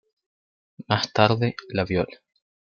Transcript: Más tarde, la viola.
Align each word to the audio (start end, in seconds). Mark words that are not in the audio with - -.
Más 0.87 1.13
tarde, 1.13 1.55
la 1.69 1.85
viola. 1.85 2.21